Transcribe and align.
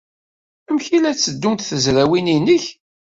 Amek 0.69 0.87
ay 0.95 0.99
la 1.01 1.11
tteddunt 1.15 1.67
tezrawin-nnek? 1.69 2.65